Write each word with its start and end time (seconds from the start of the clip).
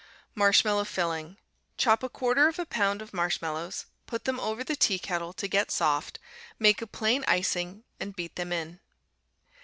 Marshmallow 0.33 0.85
Filling 0.85 1.37
Chop 1.77 2.01
a 2.01 2.09
quarter 2.09 2.47
of 2.47 2.57
a 2.57 2.65
pound 2.65 3.03
of 3.03 3.13
marshmallows; 3.13 3.85
put 4.07 4.25
them 4.25 4.39
over 4.39 4.63
the 4.63 4.75
teakettle 4.75 5.31
to 5.33 5.47
get 5.47 5.69
soft; 5.69 6.17
make 6.57 6.81
a 6.81 6.87
plain 6.87 7.23
icing 7.27 7.83
and 7.99 8.15
beat 8.15 8.35
them 8.35 8.51
in. 8.51 8.79